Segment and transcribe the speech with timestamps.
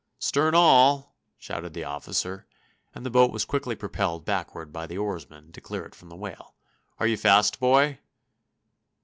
[0.17, 2.47] "Stern all!" shouted the officer;
[2.95, 6.15] and the boat was quickly propelled backward by the oarsmen, to clear it from the
[6.15, 6.55] whale.
[6.99, 7.99] "Are you fast, boy?"